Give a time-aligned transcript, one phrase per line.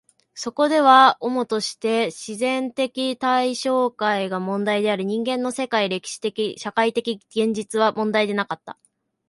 [0.33, 8.79] そこでは主として自然的対象界が問題であり、人間の世界、歴史的・社会的現実は問題でなかった。